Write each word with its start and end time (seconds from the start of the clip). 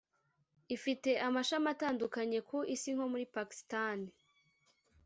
Ifite 0.75 1.09
amashami 1.27 1.67
atandukanye 1.73 2.39
ku 2.49 2.57
isi 2.75 2.89
nko 2.95 3.05
muri 3.11 3.25
Pakistan 3.35 3.97